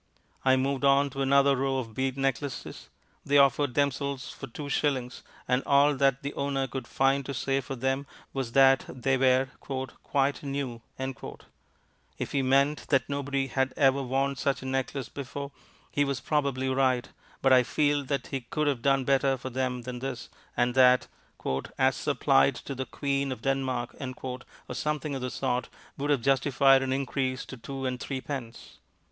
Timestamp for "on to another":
0.83-1.55